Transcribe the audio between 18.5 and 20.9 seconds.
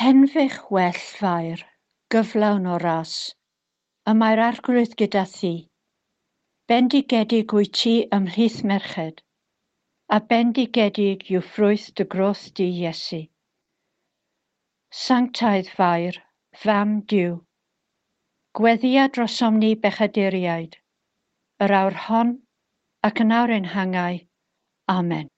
gweddia dros omni bechaduriaid,